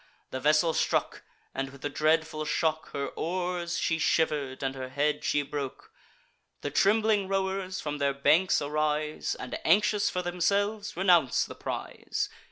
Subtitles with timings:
[0.31, 1.21] The vessel struck;
[1.53, 5.91] and, with the dreadful shock, Her oars she shiver'd, and her head she broke.
[6.61, 12.29] The trembling rowers from their banks arise, And, anxious for themselves, renounce the prize.